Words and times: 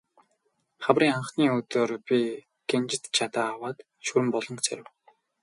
Хаврын 0.85 1.11
анхны 1.17 1.45
өдөр 1.57 1.89
би 2.07 2.19
гинжит 2.69 3.03
жадаа 3.17 3.47
аваад 3.53 3.77
Шүрэн 4.05 4.29
буланг 4.33 4.59
зорив. 4.65 4.87